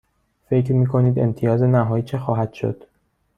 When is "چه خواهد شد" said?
2.03-2.83